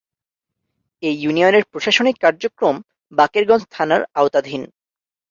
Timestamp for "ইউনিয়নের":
1.15-1.63